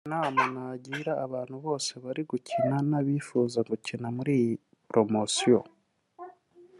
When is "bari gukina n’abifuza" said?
2.03-3.59